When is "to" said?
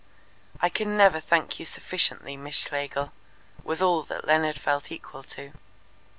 5.21-5.51